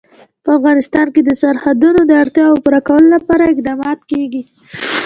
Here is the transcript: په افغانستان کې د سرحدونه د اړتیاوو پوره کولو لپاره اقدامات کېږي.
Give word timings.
په 0.43 0.49
افغانستان 0.57 1.07
کې 1.13 1.21
د 1.23 1.29
سرحدونه 1.41 2.01
د 2.05 2.11
اړتیاوو 2.23 2.61
پوره 2.63 2.81
کولو 2.87 3.07
لپاره 3.15 3.43
اقدامات 3.53 3.99
کېږي. 4.09 4.41